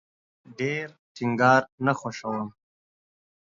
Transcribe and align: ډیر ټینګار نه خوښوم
ډیر 0.57 0.87
ټینګار 1.15 1.63
نه 1.85 1.93
خوښوم 1.99 2.47